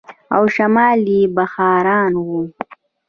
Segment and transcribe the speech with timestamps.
[0.35, 2.27] او شمال يې بخارا و.